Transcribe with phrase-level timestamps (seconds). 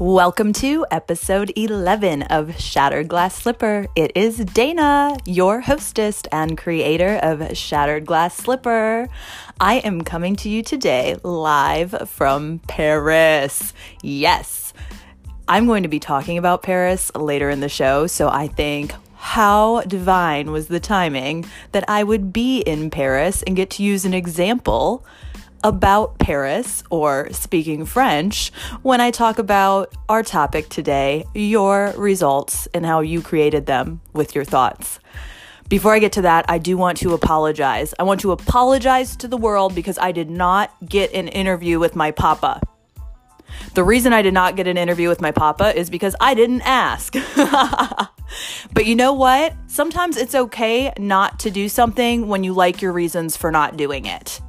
[0.00, 3.86] Welcome to episode 11 of Shattered Glass Slipper.
[3.94, 9.08] It is Dana, your hostess and creator of Shattered Glass Slipper.
[9.60, 13.72] I am coming to you today live from Paris.
[14.02, 14.72] Yes,
[15.46, 19.82] I'm going to be talking about Paris later in the show, so I think how
[19.82, 24.12] divine was the timing that I would be in Paris and get to use an
[24.12, 25.06] example
[25.64, 32.84] about Paris or speaking French when I talk about our topic today your results and
[32.84, 35.00] how you created them with your thoughts.
[35.70, 37.94] Before I get to that, I do want to apologize.
[37.98, 41.96] I want to apologize to the world because I did not get an interview with
[41.96, 42.60] my papa.
[43.72, 46.62] The reason I did not get an interview with my papa is because I didn't
[46.62, 47.14] ask.
[48.74, 49.54] but you know what?
[49.66, 54.04] Sometimes it's okay not to do something when you like your reasons for not doing
[54.04, 54.40] it.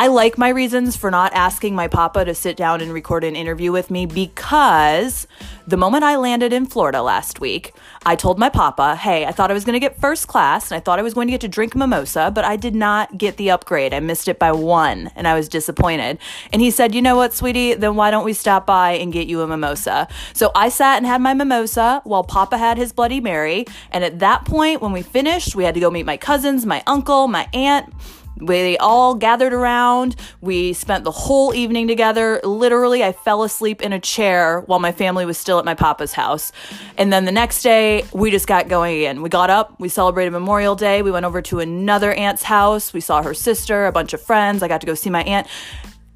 [0.00, 3.34] I like my reasons for not asking my papa to sit down and record an
[3.34, 5.26] interview with me because
[5.66, 7.74] the moment I landed in Florida last week,
[8.06, 10.76] I told my papa, hey, I thought I was going to get first class and
[10.76, 13.38] I thought I was going to get to drink mimosa, but I did not get
[13.38, 13.92] the upgrade.
[13.92, 16.18] I missed it by one and I was disappointed.
[16.52, 19.26] And he said, you know what, sweetie, then why don't we stop by and get
[19.26, 20.06] you a mimosa?
[20.32, 23.64] So I sat and had my mimosa while papa had his Bloody Mary.
[23.90, 26.84] And at that point, when we finished, we had to go meet my cousins, my
[26.86, 27.92] uncle, my aunt
[28.40, 30.16] we all gathered around.
[30.40, 32.40] We spent the whole evening together.
[32.44, 36.12] Literally, I fell asleep in a chair while my family was still at my papa's
[36.12, 36.52] house.
[36.96, 39.22] And then the next day, we just got going again.
[39.22, 41.02] We got up, we celebrated Memorial Day.
[41.02, 42.92] We went over to another aunt's house.
[42.92, 44.62] We saw her sister, a bunch of friends.
[44.62, 45.46] I got to go see my aunt.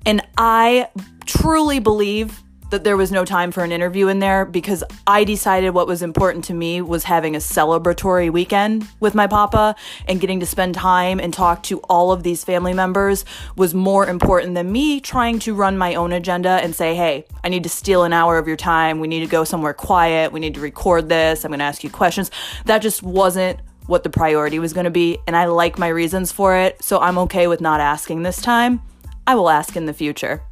[0.04, 0.88] And I
[1.26, 2.42] truly believe
[2.72, 6.00] that there was no time for an interview in there because I decided what was
[6.00, 9.76] important to me was having a celebratory weekend with my papa
[10.08, 14.06] and getting to spend time and talk to all of these family members was more
[14.06, 17.68] important than me trying to run my own agenda and say, hey, I need to
[17.68, 19.00] steal an hour of your time.
[19.00, 20.32] We need to go somewhere quiet.
[20.32, 21.44] We need to record this.
[21.44, 22.30] I'm going to ask you questions.
[22.64, 25.18] That just wasn't what the priority was going to be.
[25.26, 26.82] And I like my reasons for it.
[26.82, 28.80] So I'm okay with not asking this time.
[29.26, 30.42] I will ask in the future.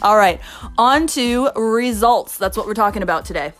[0.00, 0.40] All right,
[0.76, 2.38] on to results.
[2.38, 3.52] That's what we're talking about today.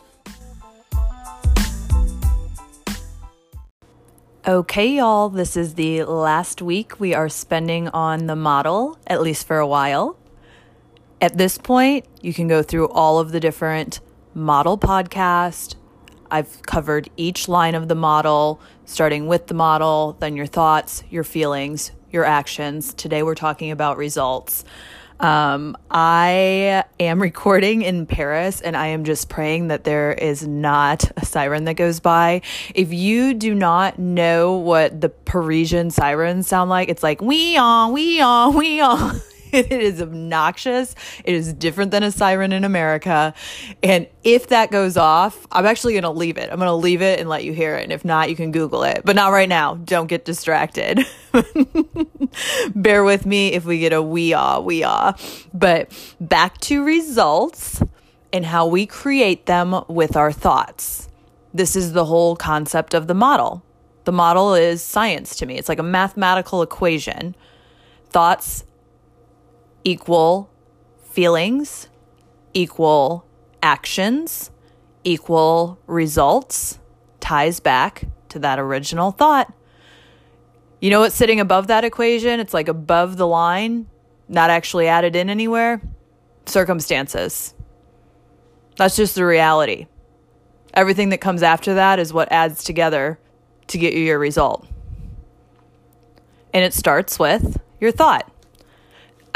[4.46, 9.46] Okay, y'all, this is the last week we are spending on the model, at least
[9.48, 10.16] for a while.
[11.20, 14.00] At this point, you can go through all of the different
[14.32, 15.74] model podcast.
[16.30, 21.24] I've covered each line of the model, starting with the model, then your thoughts, your
[21.24, 22.94] feelings, your actions.
[22.94, 24.64] Today we're talking about results.
[25.20, 31.10] Um, I am recording in Paris and I am just praying that there is not
[31.16, 32.42] a siren that goes by.
[32.74, 37.92] If you do not know what the Parisian sirens sound like, it's like, we on,
[37.92, 39.20] we on, we on.
[39.52, 40.94] it is obnoxious.
[41.24, 43.34] It is different than a siren in America.
[43.82, 46.50] And if that goes off, I'm actually going to leave it.
[46.50, 47.84] I'm going to leave it and let you hear it.
[47.84, 49.02] And if not, you can Google it.
[49.04, 49.74] But not right now.
[49.74, 51.06] Don't get distracted.
[52.74, 55.14] Bear with me if we get a wee ah, wee ah.
[55.54, 57.82] But back to results
[58.32, 61.08] and how we create them with our thoughts.
[61.54, 63.64] This is the whole concept of the model.
[64.04, 67.34] The model is science to me, it's like a mathematical equation.
[68.10, 68.64] Thoughts
[69.84, 70.50] equal
[71.10, 71.88] feelings,
[72.54, 73.26] equal
[73.62, 74.50] actions,
[75.04, 76.78] equal results,
[77.20, 79.52] ties back to that original thought.
[80.80, 82.40] You know what's sitting above that equation?
[82.40, 83.86] It's like above the line,
[84.28, 85.80] not actually added in anywhere.
[86.46, 87.54] Circumstances.
[88.76, 89.86] That's just the reality.
[90.72, 93.18] Everything that comes after that is what adds together
[93.66, 94.66] to get you your result.
[96.54, 98.30] And it starts with your thought.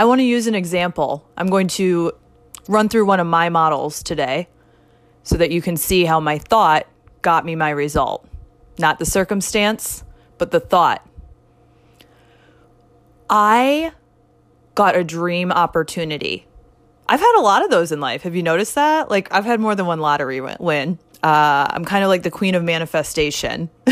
[0.02, 1.24] I want to use an example.
[1.36, 2.10] I'm going to
[2.66, 4.48] run through one of my models today
[5.22, 6.88] so that you can see how my thought
[7.20, 8.26] got me my result.
[8.80, 10.02] Not the circumstance,
[10.38, 11.08] but the thought.
[13.30, 13.92] I
[14.74, 16.48] got a dream opportunity.
[17.06, 18.22] I've had a lot of those in life.
[18.22, 19.08] Have you noticed that?
[19.08, 20.98] Like, I've had more than one lottery win.
[21.22, 23.70] Uh, I'm kind of like the queen of manifestation.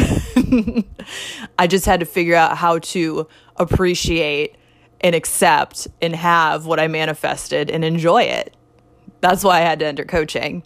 [1.57, 4.57] I just had to figure out how to appreciate
[5.00, 8.55] and accept and have what I manifested and enjoy it.
[9.20, 10.62] That's why I had to enter coaching.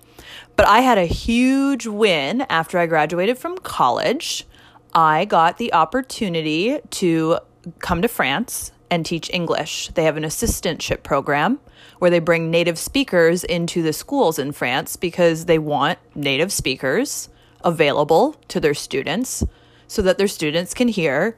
[0.57, 4.47] But I had a huge win after I graduated from college.
[4.95, 7.39] I got the opportunity to
[7.81, 9.89] come to France and teach English.
[9.95, 11.59] They have an assistantship program
[11.99, 17.29] where they bring native speakers into the schools in France because they want native speakers
[17.65, 19.43] available to their students
[19.89, 21.37] so that their students can hear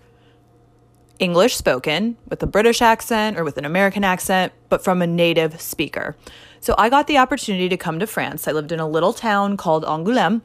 [1.19, 5.61] English spoken with a British accent or with an American accent, but from a native
[5.61, 6.17] speaker.
[6.61, 8.49] So I got the opportunity to come to France.
[8.49, 10.43] I lived in a little town called Angoulême,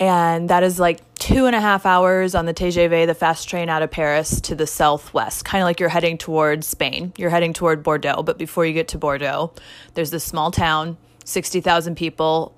[0.00, 3.68] and that is like two and a half hours on the TGV, the fast train
[3.68, 7.12] out of Paris to the southwest, kind of like you're heading towards Spain.
[7.16, 9.52] You're heading toward Bordeaux, but before you get to Bordeaux,
[9.94, 12.54] there's this small town, 60,000 people.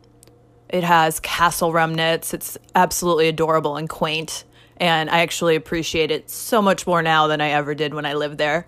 [0.68, 2.34] It has castle remnants.
[2.34, 4.44] It's absolutely adorable and quaint.
[4.78, 8.14] And I actually appreciate it so much more now than I ever did when I
[8.14, 8.66] lived there.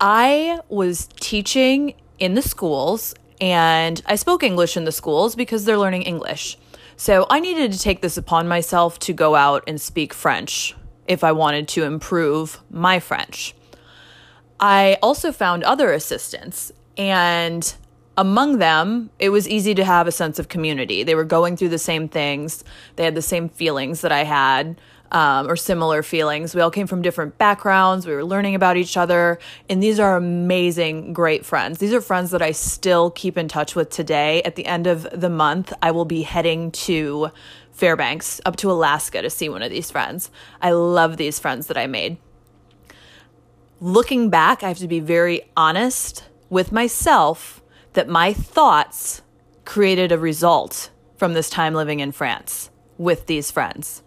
[0.00, 5.78] I was teaching in the schools and I spoke English in the schools because they're
[5.78, 6.58] learning English.
[6.96, 10.74] So I needed to take this upon myself to go out and speak French
[11.08, 13.54] if I wanted to improve my French.
[14.60, 17.74] I also found other assistants, and
[18.16, 21.02] among them, it was easy to have a sense of community.
[21.02, 22.64] They were going through the same things,
[22.96, 24.76] they had the same feelings that I had
[25.14, 26.54] um, or similar feelings.
[26.54, 28.06] We all came from different backgrounds.
[28.06, 29.38] We were learning about each other.
[29.70, 31.78] And these are amazing, great friends.
[31.78, 34.42] These are friends that I still keep in touch with today.
[34.42, 37.30] At the end of the month, I will be heading to
[37.70, 40.30] Fairbanks up to Alaska to see one of these friends.
[40.60, 42.18] I love these friends that I made.
[43.80, 47.62] Looking back, I have to be very honest with myself
[47.94, 49.22] that my thoughts
[49.64, 54.04] created a result from this time living in France with these friends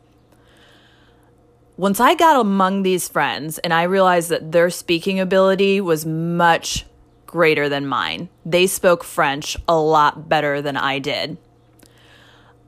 [1.78, 6.86] once I got among these friends and I realized that their speaking ability was much
[7.28, 11.38] greater than mine, they spoke French a lot better than I did.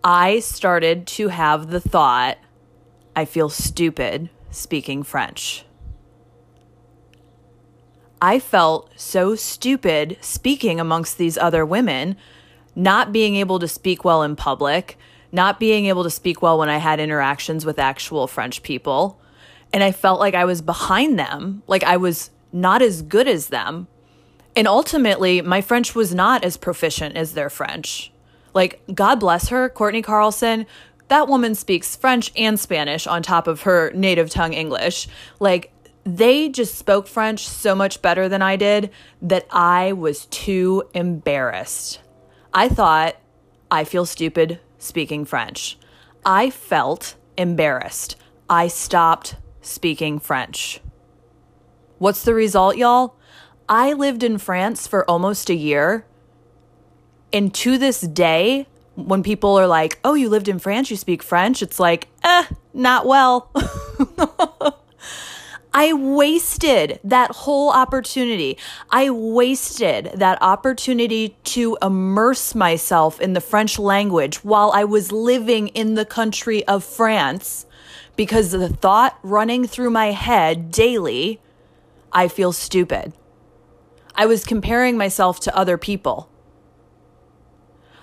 [0.04, 2.38] I started to have the thought,
[3.16, 5.66] I feel stupid speaking French.
[8.22, 12.18] I felt so stupid speaking amongst these other women,
[12.76, 14.98] not being able to speak well in public,
[15.32, 19.20] not being able to speak well when I had interactions with actual French people.
[19.72, 23.48] And I felt like I was behind them, like I was not as good as
[23.48, 23.88] them.
[24.56, 28.12] And ultimately, my French was not as proficient as their French.
[28.54, 30.66] Like, God bless her, Courtney Carlson.
[31.08, 35.08] That woman speaks French and Spanish on top of her native tongue English.
[35.40, 35.72] Like,
[36.04, 38.90] they just spoke French so much better than I did
[39.22, 42.00] that I was too embarrassed.
[42.54, 43.16] I thought,
[43.70, 45.78] I feel stupid speaking French.
[46.26, 48.16] I felt embarrassed.
[48.50, 50.82] I stopped speaking French.
[52.00, 53.16] What's the result, y'all?
[53.68, 56.06] I lived in France for almost a year.
[57.32, 61.22] And to this day, when people are like, oh, you lived in France, you speak
[61.22, 63.52] French, it's like, eh, not well.
[65.74, 68.58] I wasted that whole opportunity.
[68.90, 75.68] I wasted that opportunity to immerse myself in the French language while I was living
[75.70, 77.68] in the country of France
[78.16, 81.40] because the thought running through my head daily,
[82.12, 83.14] I feel stupid.
[84.16, 86.30] I was comparing myself to other people.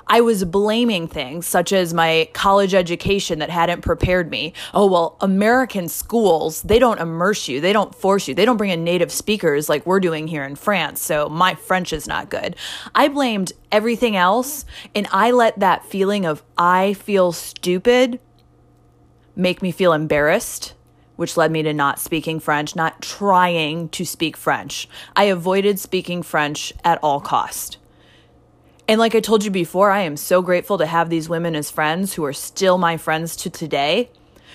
[0.08, 4.52] I was blaming things such as my college education that hadn't prepared me.
[4.72, 8.70] Oh, well, American schools, they don't immerse you, they don't force you, they don't bring
[8.70, 12.54] in native speakers like we're doing here in France, so my French is not good.
[12.94, 14.64] I blamed everything else,
[14.94, 18.20] and I let that feeling of I feel stupid
[19.34, 20.74] make me feel embarrassed
[21.16, 24.88] which led me to not speaking French, not trying to speak French.
[25.16, 27.78] I avoided speaking French at all cost.
[28.88, 31.70] And like I told you before, I am so grateful to have these women as
[31.72, 34.10] friends who are still my friends to today.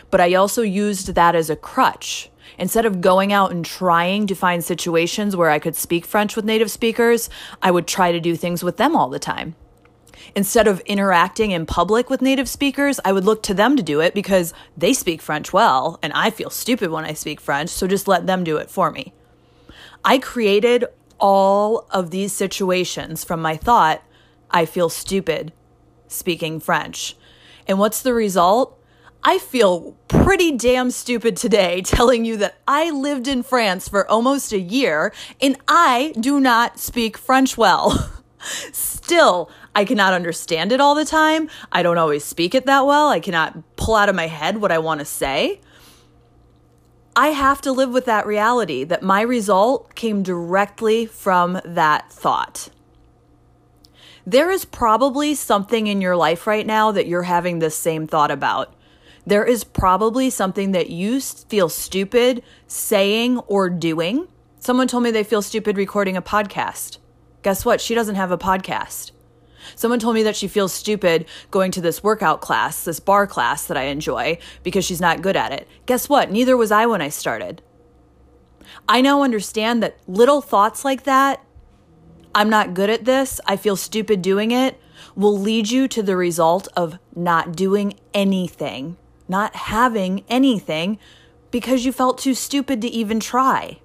[0.10, 2.30] But I also used that as a crutch.
[2.58, 6.46] Instead of going out and trying to find situations where I could speak French with
[6.46, 7.30] native speakers,
[7.62, 9.56] I would try to do things with them all the time.
[10.34, 14.00] Instead of interacting in public with native speakers, I would look to them to do
[14.00, 17.88] it because they speak French well, and I feel stupid when I speak French, so
[17.88, 19.14] just let them do it for me.
[20.06, 20.86] I created
[21.20, 24.04] all of these situations from my thought
[24.52, 25.54] I feel stupid
[26.08, 27.16] speaking French.
[27.68, 28.78] And what's the result?
[29.24, 34.52] I feel pretty damn stupid today telling you that I lived in France for almost
[34.52, 38.12] a year and I do not speak French well.
[38.72, 41.50] Still, I cannot understand it all the time.
[41.72, 43.10] I don't always speak it that well.
[43.10, 45.62] I cannot pull out of my head what I want to say.
[47.16, 52.70] I have to live with that reality that my result came directly from that thought
[54.26, 58.32] there is probably something in your life right now that you're having this same thought
[58.32, 58.76] about.
[59.26, 64.28] There is probably something that you feel stupid saying or doing.
[64.60, 66.98] Someone told me they feel stupid recording a podcast.
[67.44, 67.82] Guess what?
[67.82, 69.12] She doesn't have a podcast.
[69.76, 73.66] Someone told me that she feels stupid going to this workout class, this barre class
[73.66, 75.68] that I enjoy, because she's not good at it.
[75.86, 76.32] Guess what?
[76.32, 77.62] Neither was I when I started.
[78.88, 81.44] I now understand that little thoughts like that,
[82.34, 84.80] I'm not good at this, I feel stupid doing it,
[85.16, 88.98] will lead you to the result of not doing anything,
[89.28, 90.98] not having anything,
[91.52, 93.80] because you felt too stupid to even try.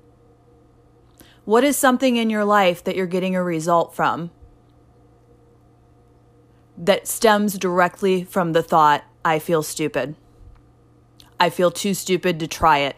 [1.44, 4.30] What is something in your life that you're getting a result from
[6.78, 10.14] that stems directly from the thought, I feel stupid?
[11.38, 12.96] I feel too stupid to try it.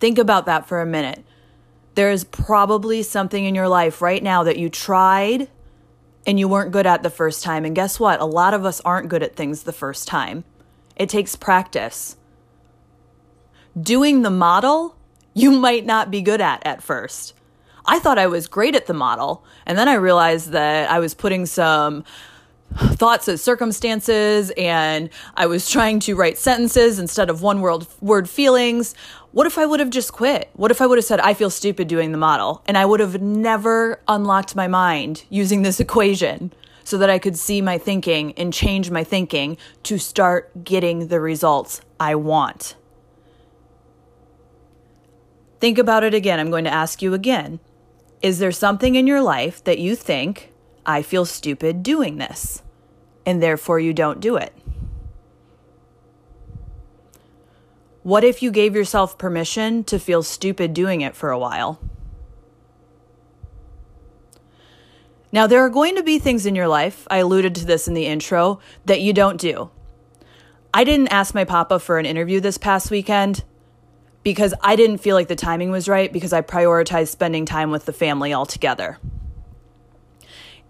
[0.00, 1.24] Think about that for a minute.
[1.98, 5.48] There is probably something in your life right now that you tried
[6.28, 7.64] and you weren't good at the first time.
[7.64, 8.20] And guess what?
[8.20, 10.44] A lot of us aren't good at things the first time.
[10.94, 12.16] It takes practice.
[13.76, 14.94] Doing the model,
[15.34, 17.34] you might not be good at at first.
[17.84, 21.14] I thought I was great at the model, and then I realized that I was
[21.14, 22.04] putting some
[22.76, 28.28] thoughts as circumstances and I was trying to write sentences instead of one word word
[28.28, 28.94] feelings.
[29.38, 30.50] What if I would have just quit?
[30.54, 32.98] What if I would have said I feel stupid doing the model and I would
[32.98, 36.52] have never unlocked my mind using this equation
[36.82, 41.20] so that I could see my thinking and change my thinking to start getting the
[41.20, 42.74] results I want.
[45.60, 46.40] Think about it again.
[46.40, 47.60] I'm going to ask you again.
[48.20, 50.52] Is there something in your life that you think
[50.84, 52.64] I feel stupid doing this,
[53.24, 54.52] and therefore you don't do it?
[58.08, 61.78] What if you gave yourself permission to feel stupid doing it for a while?
[65.30, 67.92] Now, there are going to be things in your life, I alluded to this in
[67.92, 69.68] the intro, that you don't do.
[70.72, 73.44] I didn't ask my papa for an interview this past weekend
[74.22, 77.84] because I didn't feel like the timing was right because I prioritized spending time with
[77.84, 78.96] the family altogether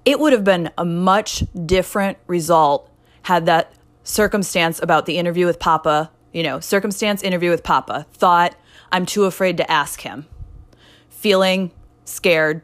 [0.09, 2.91] it would have been a much different result
[3.23, 8.55] had that circumstance about the interview with Papa, you know, circumstance interview with Papa, thought,
[8.93, 10.27] I'm too afraid to ask him.
[11.11, 11.73] Feeling
[12.05, 12.63] scared,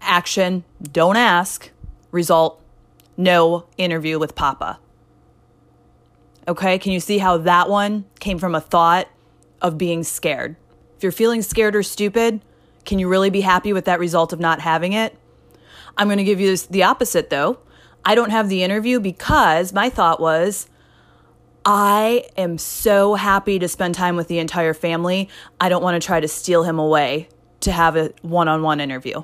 [0.00, 1.70] action, don't ask,
[2.10, 2.62] result,
[3.16, 4.78] no interview with Papa.
[6.48, 9.08] Okay, can you see how that one came from a thought
[9.60, 10.56] of being scared?
[10.96, 12.42] If you're feeling scared or stupid,
[12.84, 15.16] can you really be happy with that result of not having it?
[15.96, 17.58] I'm going to give you the opposite though.
[18.04, 20.68] I don't have the interview because my thought was,
[21.64, 25.28] I am so happy to spend time with the entire family.
[25.60, 27.28] I don't want to try to steal him away
[27.60, 29.22] to have a one on one interview.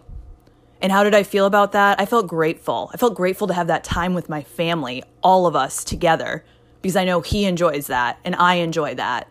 [0.80, 2.00] And how did I feel about that?
[2.00, 2.90] I felt grateful.
[2.94, 6.44] I felt grateful to have that time with my family, all of us together,
[6.82, 9.28] because I know he enjoys that and I enjoy that.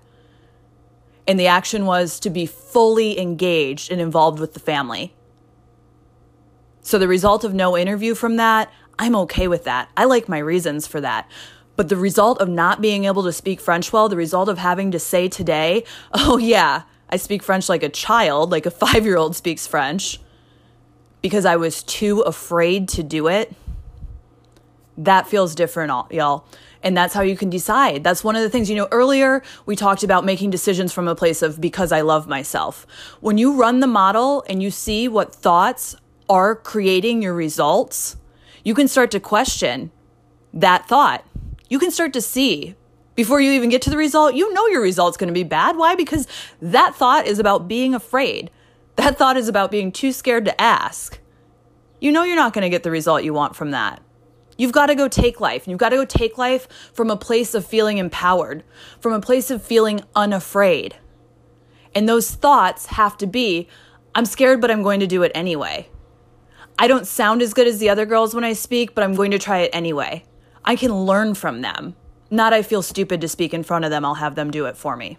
[1.25, 5.13] And the action was to be fully engaged and involved with the family.
[6.81, 9.89] So the result of no interview from that, I'm okay with that.
[9.95, 11.29] I like my reasons for that.
[11.77, 14.91] But the result of not being able to speak French well, the result of having
[14.91, 19.17] to say today, oh yeah, I speak French like a child, like a five year
[19.17, 20.19] old speaks French,
[21.21, 23.55] because I was too afraid to do it,
[24.97, 26.45] that feels different, y'all.
[26.83, 28.03] And that's how you can decide.
[28.03, 31.15] That's one of the things, you know, earlier we talked about making decisions from a
[31.15, 32.85] place of because I love myself.
[33.19, 35.95] When you run the model and you see what thoughts
[36.29, 38.17] are creating your results,
[38.63, 39.91] you can start to question
[40.53, 41.25] that thought.
[41.69, 42.75] You can start to see
[43.15, 45.75] before you even get to the result, you know your result's going to be bad.
[45.75, 45.95] Why?
[45.95, 46.27] Because
[46.61, 48.51] that thought is about being afraid.
[48.95, 51.19] That thought is about being too scared to ask.
[51.99, 54.03] You know you're not going to get the result you want from that.
[54.55, 55.67] You've got to go take life.
[55.67, 58.63] You've got to go take life from a place of feeling empowered,
[58.99, 60.95] from a place of feeling unafraid.
[61.95, 63.67] And those thoughts have to be
[64.13, 65.89] I'm scared, but I'm going to do it anyway.
[66.79, 69.29] I don't sound as good as the other girls when I speak, but I'm going
[69.29, 70.23] to try it anyway.
[70.67, 71.95] I can learn from them.
[72.29, 74.75] Not I feel stupid to speak in front of them, I'll have them do it
[74.75, 75.17] for me.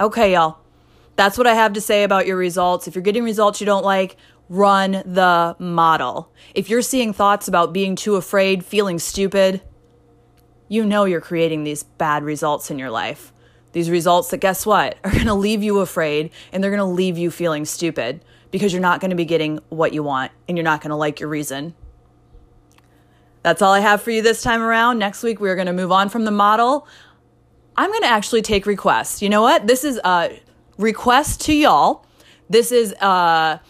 [0.00, 0.58] Okay, y'all.
[1.16, 2.88] That's what I have to say about your results.
[2.88, 4.16] If you're getting results you don't like,
[4.48, 6.32] run the model.
[6.54, 9.60] If you're seeing thoughts about being too afraid, feeling stupid,
[10.68, 13.30] you know you're creating these bad results in your life.
[13.72, 17.30] These results that, guess what, are to leave you afraid and they're to leave you
[17.30, 20.96] feeling stupid because you're not to be getting what you want and you're not to
[20.96, 21.74] like your reason.
[23.46, 24.98] That's all I have for you this time around.
[24.98, 26.88] Next week, we're going to move on from the model.
[27.76, 29.22] I'm going to actually take requests.
[29.22, 29.68] You know what?
[29.68, 30.40] This is a
[30.78, 32.04] request to y'all.
[32.50, 33.60] This is uh, a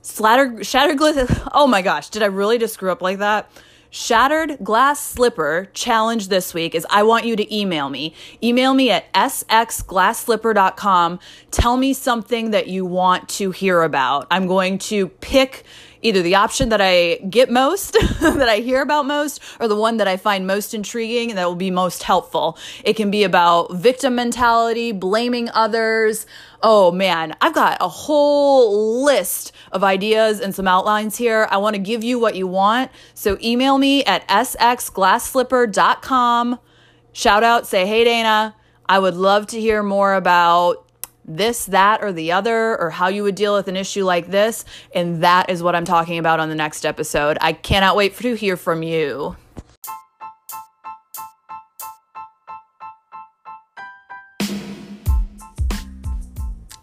[0.00, 1.40] slatter, shattered glass.
[1.52, 3.48] Oh my gosh, did I really just screw up like that?
[3.90, 8.16] Shattered glass slipper challenge this week is I want you to email me.
[8.42, 11.20] Email me at sxglassslipper.com.
[11.52, 14.26] Tell me something that you want to hear about.
[14.32, 15.62] I'm going to pick
[16.02, 19.96] either the option that I get most, that I hear about most, or the one
[19.96, 22.58] that I find most intriguing and that will be most helpful.
[22.84, 26.26] It can be about victim mentality, blaming others.
[26.62, 31.48] Oh man, I've got a whole list of ideas and some outlines here.
[31.50, 32.90] I want to give you what you want.
[33.14, 36.58] So email me at sxglassslipper.com.
[37.14, 38.56] Shout out, say, hey, Dana.
[38.88, 40.81] I would love to hear more about
[41.24, 44.64] this, that, or the other, or how you would deal with an issue like this.
[44.94, 47.38] And that is what I'm talking about on the next episode.
[47.40, 49.36] I cannot wait to hear from you.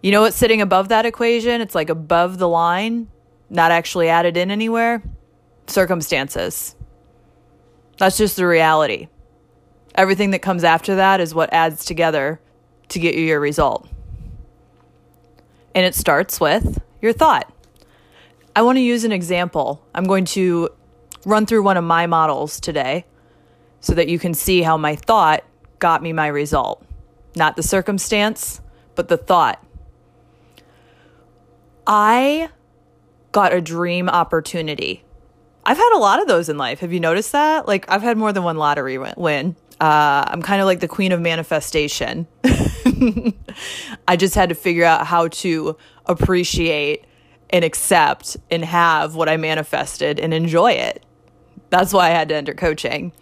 [0.03, 1.61] You know what's sitting above that equation?
[1.61, 3.09] It's like above the line,
[3.49, 5.03] not actually added in anywhere.
[5.67, 6.77] Circumstances.
[7.99, 9.09] That's just the reality.
[9.95, 12.41] Everything that comes after that is what adds together
[12.89, 13.89] to get you your result.
[15.75, 17.53] And it starts with your thought.
[18.57, 19.87] I want to use an example.
[19.95, 20.71] I'm going to
[21.27, 23.05] run through one of my models today
[23.81, 25.45] so that you can see how my thought
[25.79, 26.83] got me my result.
[27.37, 28.63] Not the circumstance,
[28.95, 29.63] but the thought.
[31.87, 32.49] I
[33.33, 35.05] got a dream opportunity.
[35.67, 36.79] I've had a lot of those in life.
[36.79, 37.69] Have you noticed that?
[37.69, 39.55] Like, I've had more than one lottery win.
[39.79, 42.27] Uh, I'm kind of like the queen of manifestation.
[44.09, 47.05] I just had to figure out how to appreciate
[47.57, 51.03] and accept and have what I manifested and enjoy it.
[51.71, 53.13] That's why I had to enter coaching.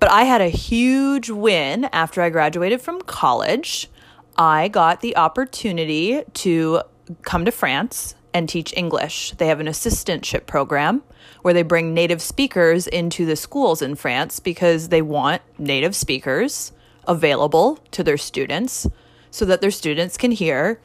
[0.00, 3.90] But I had a huge win after I graduated from college.
[4.38, 6.80] I got the opportunity to
[7.22, 9.32] come to France and teach English.
[9.32, 11.02] They have an assistantship program
[11.42, 16.72] where they bring native speakers into the schools in France because they want native speakers
[17.06, 18.86] available to their students
[19.30, 20.80] so that their students can hear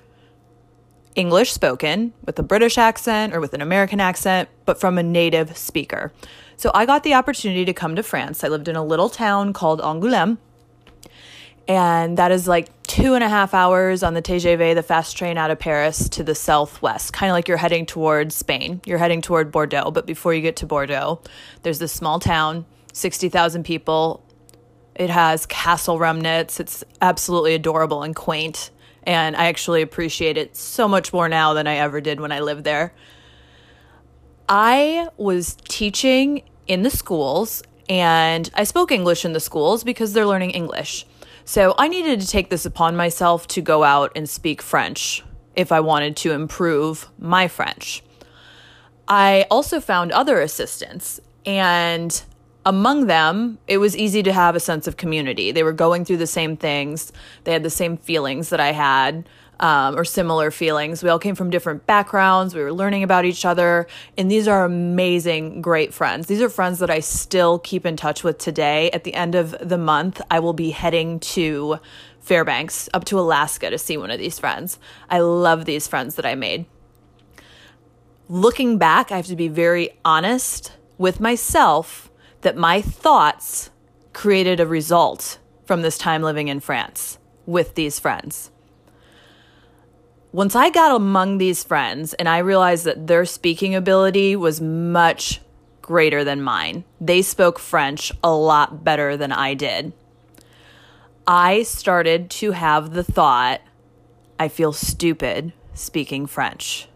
[1.16, 5.58] English spoken with a British accent or with an American accent, but from a native
[5.58, 6.12] speaker.
[6.56, 8.44] So I got the opportunity to come to France.
[8.44, 10.38] I lived in a little town called Angoulême.
[11.68, 15.38] And that is like two and a half hours on the TGV, the fast train
[15.38, 18.82] out of Paris to the southwest, kind of like you're heading towards Spain.
[18.86, 19.92] You're heading toward Bordeaux.
[19.92, 21.22] But before you get to Bordeaux,
[21.62, 24.24] there's this small town, 60,000 people.
[24.96, 26.60] It has castle remnants.
[26.60, 28.72] It's absolutely adorable and quaint
[29.04, 32.40] and I actually appreciate it so much more now than I ever did when I
[32.40, 32.94] lived there.
[34.48, 40.26] I was teaching in the schools and I spoke English in the schools because they're
[40.26, 41.06] learning English.
[41.46, 45.24] So I needed to take this upon myself to go out and speak French
[45.56, 48.04] if I wanted to improve my French.
[49.08, 52.22] I also found other assistants and
[52.70, 55.52] among them, it was easy to have a sense of community.
[55.52, 57.12] They were going through the same things,
[57.44, 59.14] they had the same feelings that I had.
[59.60, 61.04] um, or similar feelings.
[61.04, 62.56] We all came from different backgrounds.
[62.56, 63.88] We were learning about each other.
[64.18, 66.28] And these are amazing, great friends.
[66.28, 68.90] These are friends that I still keep in touch with today.
[68.92, 71.80] At the end of the month, I will be heading to
[72.22, 74.80] Fairbanks up to Alaska to see one of these friends.
[75.10, 76.66] I love these friends that I made.
[78.30, 82.09] Looking back, I have to be very honest with myself
[82.42, 83.70] that my thoughts
[84.14, 88.52] created a result from this time living in France with these friends
[90.32, 95.42] once I got among these friends and I realized that their speaking ability was much
[95.82, 99.92] greater than mine, they spoke French a lot better than I did.
[101.26, 103.62] I started to have the thought,
[104.38, 106.89] I feel stupid speaking French.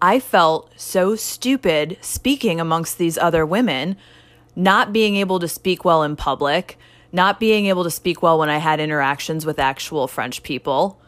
[0.00, 3.96] I felt so stupid speaking amongst these other women,
[4.54, 6.78] not being able to speak well in public,
[7.12, 11.00] not being able to speak well when I had interactions with actual French people.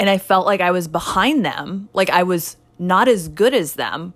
[0.00, 3.74] And I felt like I was behind them, like I was not as good as
[3.74, 4.14] them.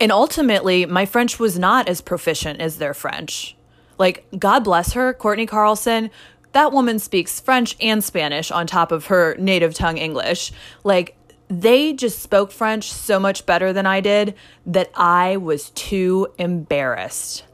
[0.00, 3.54] And ultimately, my French was not as proficient as their French.
[3.98, 6.10] Like, God bless her, Courtney Carlson.
[6.52, 10.52] That woman speaks French and Spanish on top of her native tongue English.
[10.84, 11.16] Like,
[11.50, 14.34] they just spoke French so much better than I did
[14.66, 17.44] that I was too embarrassed.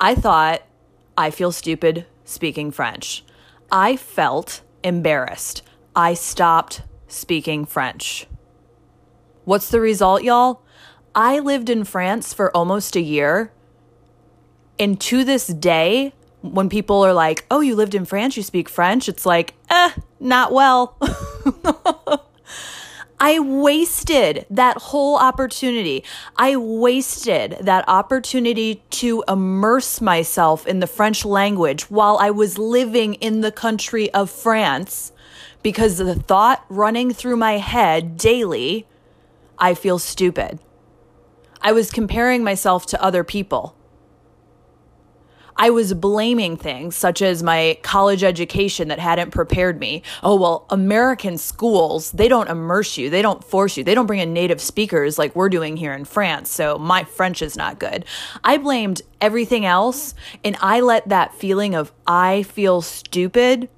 [0.00, 0.62] I thought,
[1.18, 3.24] I feel stupid speaking French.
[3.70, 5.62] I felt embarrassed.
[5.94, 8.26] I stopped speaking French.
[9.44, 10.62] What's the result, y'all?
[11.14, 13.52] I lived in France for almost a year.
[14.78, 18.70] And to this day, when people are like, oh, you lived in France, you speak
[18.70, 20.96] French, it's like, eh, not well.
[23.24, 26.02] I wasted that whole opportunity.
[26.34, 33.14] I wasted that opportunity to immerse myself in the French language while I was living
[33.14, 35.12] in the country of France
[35.62, 38.88] because the thought running through my head daily,
[39.56, 40.58] I feel stupid.
[41.60, 43.76] I was comparing myself to other people.
[45.56, 50.02] I was blaming things such as my college education that hadn't prepared me.
[50.22, 54.20] Oh, well, American schools, they don't immerse you, they don't force you, they don't bring
[54.20, 58.04] in native speakers like we're doing here in France, so my French is not good.
[58.42, 63.68] I blamed everything else, and I let that feeling of I feel stupid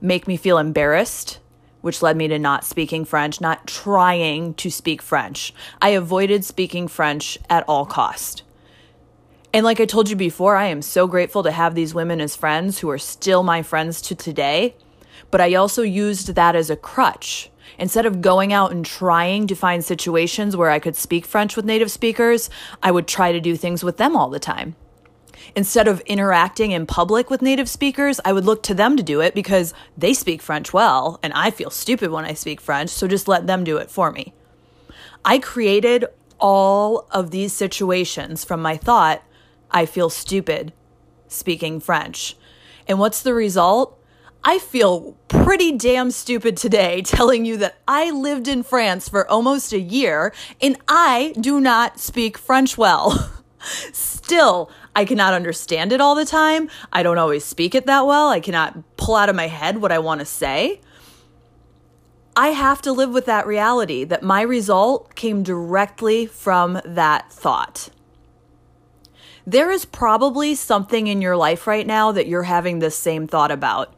[0.00, 1.40] make me feel embarrassed
[1.80, 5.54] which led me to not speaking French, not trying to speak French.
[5.80, 8.42] I avoided speaking French at all cost.
[9.52, 12.36] And like I told you before, I am so grateful to have these women as
[12.36, 14.76] friends who are still my friends to today.
[15.30, 17.50] But I also used that as a crutch.
[17.78, 21.64] Instead of going out and trying to find situations where I could speak French with
[21.64, 22.50] native speakers,
[22.82, 24.76] I would try to do things with them all the time.
[25.54, 29.20] Instead of interacting in public with native speakers, I would look to them to do
[29.20, 33.06] it because they speak French well, and I feel stupid when I speak French, so
[33.06, 34.34] just let them do it for me.
[35.24, 36.06] I created
[36.38, 39.22] all of these situations from my thought
[39.70, 40.72] I feel stupid
[41.28, 42.36] speaking French.
[42.86, 43.98] And what's the result?
[44.44, 49.72] I feel pretty damn stupid today telling you that I lived in France for almost
[49.72, 53.32] a year and I do not speak French well.
[53.92, 56.70] Still, I cannot understand it all the time.
[56.92, 58.28] I don't always speak it that well.
[58.28, 60.80] I cannot pull out of my head what I want to say.
[62.36, 67.90] I have to live with that reality that my result came directly from that thought
[69.48, 73.50] there is probably something in your life right now that you're having the same thought
[73.50, 73.94] about.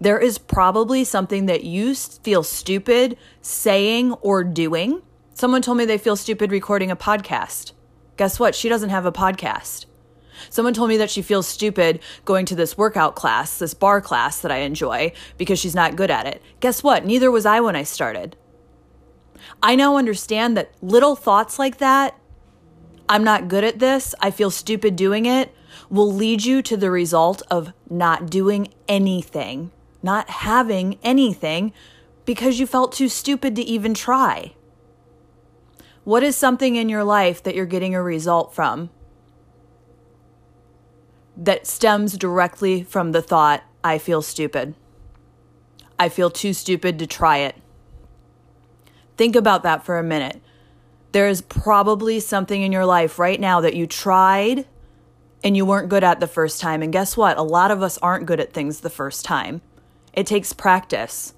[0.00, 5.02] There is probably something that you feel stupid saying or doing.
[5.34, 7.72] Someone told me they feel stupid recording a podcast.
[8.16, 8.54] Guess what?
[8.54, 9.86] She doesn't have a podcast.
[10.50, 14.38] Someone told me that she feels stupid going to this workout class, this barre class
[14.38, 16.40] that I enjoy, because she's not good at it.
[16.60, 17.04] Guess what?
[17.04, 18.36] Neither was I when I started.
[19.60, 22.16] I now understand that little thoughts like that
[23.12, 25.54] I'm not good at this, I feel stupid doing it,
[25.90, 29.70] will lead you to the result of not doing anything,
[30.02, 31.74] not having anything
[32.24, 34.54] because you felt too stupid to even try.
[36.04, 38.88] What is something in your life that you're getting a result from
[41.36, 44.74] that stems directly from the thought, I feel stupid?
[45.98, 47.56] I feel too stupid to try it.
[49.18, 50.40] Think about that for a minute.
[51.12, 54.66] There is probably something in your life right now that you tried
[55.44, 56.82] and you weren't good at the first time.
[56.82, 57.36] And guess what?
[57.36, 59.60] A lot of us aren't good at things the first time.
[60.12, 61.34] It takes practice.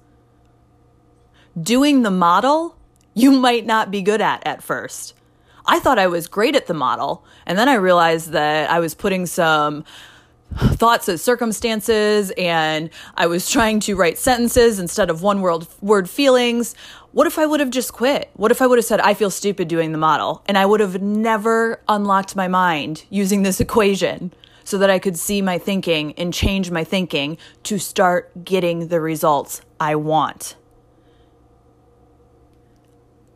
[1.61, 2.77] Doing the model,
[3.13, 5.13] you might not be good at at first.
[5.65, 8.93] I thought I was great at the model, and then I realized that I was
[8.93, 9.83] putting some
[10.53, 16.09] thoughts as circumstances and I was trying to write sentences instead of one word word
[16.09, 16.75] feelings.
[17.11, 18.29] What if I would have just quit?
[18.33, 20.79] What if I would have said I feel stupid doing the model and I would
[20.79, 26.13] have never unlocked my mind using this equation so that I could see my thinking
[26.17, 30.55] and change my thinking to start getting the results I want.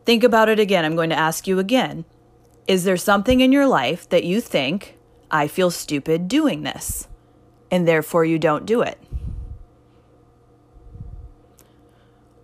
[0.04, 0.84] Think about it again.
[0.84, 2.04] I'm going to ask you again.
[2.66, 4.96] Is there something in your life that you think
[5.30, 7.08] I feel stupid doing this?
[7.70, 8.98] and therefore you don't do it?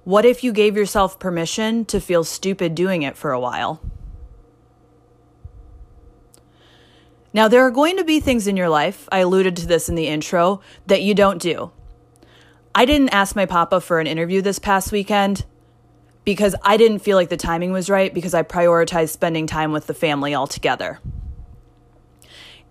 [0.05, 3.81] What if you gave yourself permission to feel stupid doing it for a while?
[7.33, 9.95] Now, there are going to be things in your life, I alluded to this in
[9.95, 11.73] the intro, that you don't do.
[12.75, 15.45] I didn't ask my papa for an interview this past weekend
[16.25, 19.87] because I didn't feel like the timing was right because I prioritized spending time with
[19.87, 21.01] the family altogether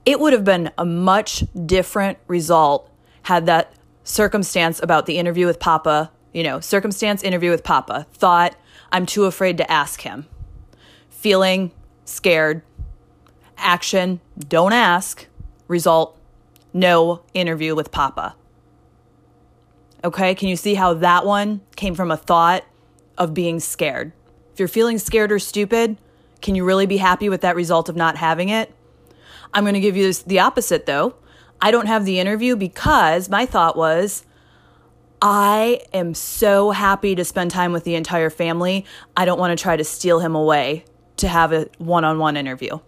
[0.06, 2.90] it would have been a much different result
[3.24, 8.56] had that circumstance about the interview with Papa, you know, circumstance interview with Papa, thought,
[8.92, 10.28] I'm too afraid to ask him.
[11.10, 11.72] Feeling
[12.06, 12.62] scared,
[13.58, 15.26] action, don't ask,
[15.68, 16.18] result,
[16.72, 18.36] no interview with Papa.
[20.04, 22.64] Okay, can you see how that one came from a thought
[23.18, 24.12] of being scared?
[24.54, 25.98] If you're feeling scared or stupid,
[26.44, 28.72] can you really be happy with that result of not having it?
[29.56, 31.16] I'm going to give you this, the opposite though.
[31.62, 34.26] I don't have the interview because my thought was,
[35.22, 38.86] I am so happy to spend time with the entire family.
[39.16, 40.84] I don't want to try to steal him away
[41.18, 42.80] to have a one on one interview.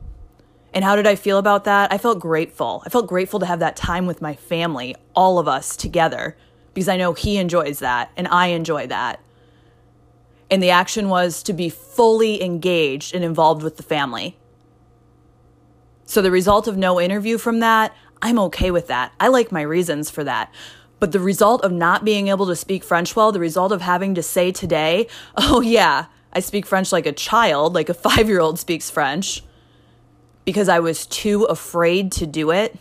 [0.73, 1.91] And how did I feel about that?
[1.91, 2.83] I felt grateful.
[2.85, 6.35] I felt grateful to have that time with my family, all of us together,
[6.73, 9.21] because I know he enjoys that and I enjoy that.
[10.51, 14.37] And the action was to be fully engaged and involved with the family.
[16.07, 19.11] So the result of no interview from that, I'm okay with that.
[19.19, 20.51] I like my reasons for that.
[20.99, 24.15] But the result of not being able to speak French well, the result of having
[24.15, 28.39] to say today, oh yeah, I speak French like a child, like a five year
[28.39, 29.43] old speaks French,
[30.45, 32.77] because I was too afraid to do it,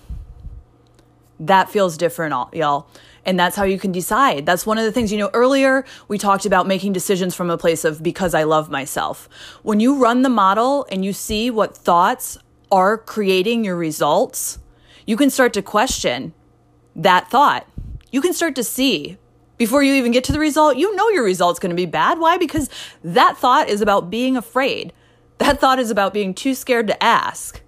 [1.40, 2.86] that feels different, y'all.
[3.24, 4.46] And that's how you can decide.
[4.46, 7.58] That's one of the things, you know, earlier we talked about making decisions from a
[7.58, 9.28] place of because I love myself.
[9.64, 12.38] When you run the model and you see what thoughts
[12.70, 14.58] are creating your results,
[15.06, 16.34] you can start to question
[16.94, 17.66] that thought.
[18.10, 19.18] You can start to see
[19.58, 22.18] before you even get to the result, you know your result's going to be bad.
[22.18, 22.36] Why?
[22.36, 22.68] Because
[23.02, 24.92] that thought is about being afraid.
[25.38, 27.62] That thought is about being too scared to ask.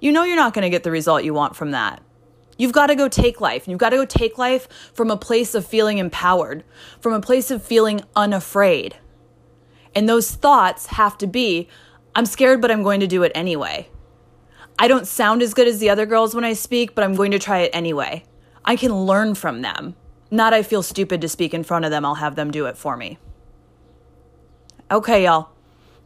[0.00, 2.02] You know you're not going to get the result you want from that.
[2.56, 3.66] You've got to go take life.
[3.66, 6.64] You've got to go take life from a place of feeling empowered,
[7.00, 8.96] from a place of feeling unafraid.
[9.94, 11.68] And those thoughts have to be
[12.16, 13.88] I'm scared, but I'm going to do it anyway.
[14.78, 17.30] I don't sound as good as the other girls when I speak, but I'm going
[17.30, 18.24] to try it anyway.
[18.64, 19.94] I can learn from them.
[20.30, 22.76] Not I feel stupid to speak in front of them, I'll have them do it
[22.76, 23.18] for me.
[24.90, 25.50] Okay, y'all.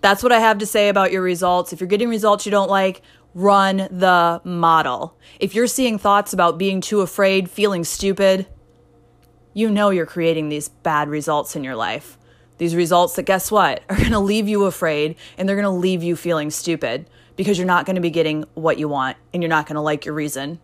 [0.00, 1.72] That's what I have to say about your results.
[1.72, 3.02] If you're getting results you don't like,
[3.34, 5.16] run the model.
[5.40, 8.46] If you're seeing thoughts about being too afraid, feeling stupid,
[9.54, 12.18] you know you're creating these bad results in your life.
[12.58, 16.16] These results that, guess what, are to leave you afraid and they're to leave you
[16.16, 19.64] feeling stupid because you're not going to be getting what you want and you're not
[19.66, 20.58] going to like your reason.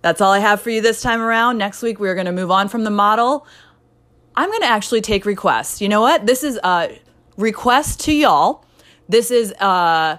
[0.00, 1.58] That's all I have for you this time around.
[1.58, 3.46] Next week, we're going to move on from the model.
[4.34, 5.82] I'm going to actually take requests.
[5.82, 6.26] You know what?
[6.26, 6.98] This is a
[7.36, 8.64] request to y'all.
[9.06, 10.18] This is a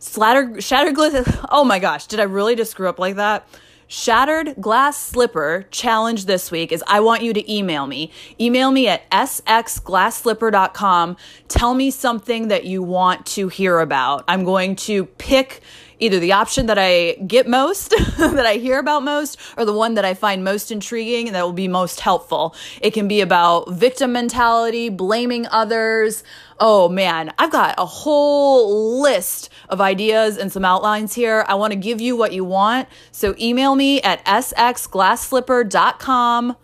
[0.00, 1.38] slatter, shattered glass.
[1.50, 3.48] Oh my gosh, did I really just screw up like that?
[3.88, 8.10] Shattered Glass Slipper challenge this week is I want you to email me.
[8.40, 11.16] Email me at sxglassslipper.com.
[11.48, 14.24] Tell me something that you want to hear about.
[14.26, 15.60] I'm going to pick
[15.98, 19.94] either the option that I get most, that I hear about most, or the one
[19.94, 22.54] that I find most intriguing and that will be most helpful.
[22.80, 26.22] It can be about victim mentality, blaming others.
[26.58, 31.44] Oh man, I've got a whole list of ideas and some outlines here.
[31.48, 32.88] I want to give you what you want.
[33.12, 36.56] So email me at sxglassslipper.com.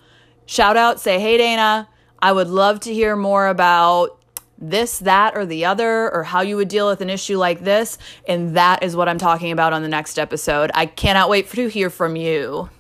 [0.47, 1.89] Shout out, say, hey, Dana,
[2.21, 4.22] I would love to hear more about
[4.63, 7.99] this, that, or the other, or how you would deal with an issue like this.
[8.27, 10.71] And that is what I'm talking about on the next episode.
[10.75, 12.71] I cannot wait to hear from you.